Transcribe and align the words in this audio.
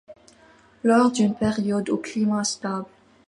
Lors 0.83 1.11
d'une 1.11 1.35
période 1.35 1.91
au 1.91 1.97
climat 1.99 2.43
stable. 2.43 2.87